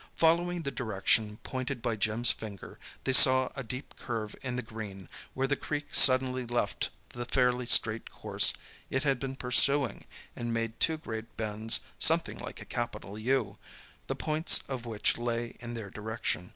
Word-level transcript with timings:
Following 0.15 0.63
the 0.63 0.71
direction 0.71 1.37
pointed 1.43 1.79
by 1.79 1.95
Jim's 1.95 2.31
finger, 2.31 2.79
they 3.03 3.13
saw 3.13 3.49
a 3.55 3.63
deep 3.63 3.93
curve 3.99 4.35
in 4.41 4.55
the 4.55 4.63
green, 4.63 5.07
where 5.35 5.45
the 5.45 5.55
creek 5.55 5.89
suddenly 5.93 6.43
left 6.43 6.89
the 7.09 7.23
fairly 7.23 7.67
straight 7.67 8.09
course 8.09 8.51
it 8.89 9.03
had 9.03 9.19
been 9.19 9.35
pursuing 9.35 10.05
and 10.35 10.51
made 10.51 10.79
two 10.79 10.97
great 10.97 11.37
bends 11.37 11.81
something 11.99 12.39
like 12.39 12.59
a 12.63 12.65
capital 12.65 13.19
U, 13.19 13.59
the 14.07 14.15
points 14.15 14.63
of 14.67 14.87
which 14.87 15.19
lay 15.19 15.55
in 15.59 15.75
their 15.75 15.91
direction. 15.91 16.49